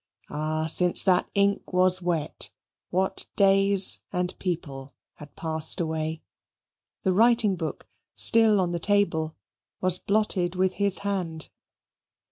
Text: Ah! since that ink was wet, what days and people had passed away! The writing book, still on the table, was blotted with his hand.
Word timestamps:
Ah! 0.31 0.65
since 0.65 1.03
that 1.03 1.29
ink 1.35 1.73
was 1.73 2.01
wet, 2.01 2.49
what 2.89 3.27
days 3.35 3.99
and 4.11 4.33
people 4.39 4.89
had 5.17 5.35
passed 5.35 5.79
away! 5.79 6.23
The 7.03 7.13
writing 7.13 7.55
book, 7.55 7.87
still 8.15 8.59
on 8.59 8.71
the 8.71 8.79
table, 8.79 9.35
was 9.79 9.99
blotted 9.99 10.55
with 10.55 10.73
his 10.81 10.97
hand. 11.05 11.49